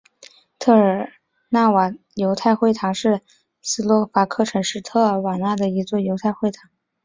[0.57, 1.11] 特尔
[1.49, 3.21] 纳瓦犹太会堂是
[3.61, 6.71] 斯洛伐克城市特尔纳瓦的一座犹太会堂。